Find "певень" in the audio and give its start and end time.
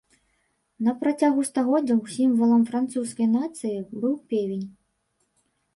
4.35-4.67